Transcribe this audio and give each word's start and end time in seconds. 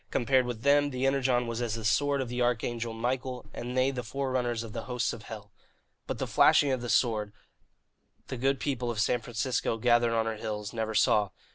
Compared 0.09 0.47
with 0.47 0.63
them, 0.63 0.89
the 0.89 1.05
Energon 1.05 1.45
was 1.45 1.61
as 1.61 1.75
the 1.75 1.85
sword 1.85 2.21
of 2.21 2.27
the 2.27 2.41
arch 2.41 2.63
angel 2.63 2.91
Michael, 2.91 3.45
and 3.53 3.77
they 3.77 3.91
the 3.91 4.01
forerunners 4.01 4.63
of 4.63 4.73
the 4.73 4.85
hosts 4.85 5.13
of 5.13 5.21
hell. 5.21 5.51
But 6.07 6.17
the 6.17 6.25
flashing 6.25 6.71
of 6.71 6.81
the 6.81 6.89
sword, 6.89 7.31
the 8.27 8.35
good 8.35 8.59
people 8.59 8.89
of 8.89 8.99
San 8.99 9.21
Francisco, 9.21 9.77
gathered 9.77 10.13
on 10.15 10.25
her 10.25 10.37
hills, 10.37 10.73
never 10.73 10.95
saw. 10.95 11.29